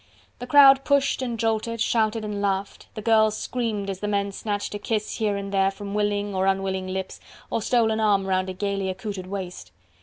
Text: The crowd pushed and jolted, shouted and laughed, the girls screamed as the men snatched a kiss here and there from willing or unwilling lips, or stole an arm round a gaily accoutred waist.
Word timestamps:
The 0.39 0.47
crowd 0.47 0.83
pushed 0.83 1.21
and 1.21 1.37
jolted, 1.39 1.79
shouted 1.79 2.25
and 2.25 2.41
laughed, 2.41 2.87
the 2.95 3.03
girls 3.03 3.37
screamed 3.37 3.87
as 3.87 3.99
the 3.99 4.07
men 4.07 4.31
snatched 4.31 4.73
a 4.73 4.79
kiss 4.79 5.17
here 5.17 5.37
and 5.37 5.53
there 5.53 5.69
from 5.69 5.93
willing 5.93 6.33
or 6.33 6.47
unwilling 6.47 6.87
lips, 6.87 7.19
or 7.51 7.61
stole 7.61 7.91
an 7.91 7.99
arm 7.99 8.25
round 8.25 8.49
a 8.49 8.53
gaily 8.53 8.89
accoutred 8.89 9.27
waist. 9.27 9.71